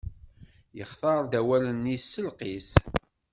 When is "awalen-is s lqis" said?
1.39-2.69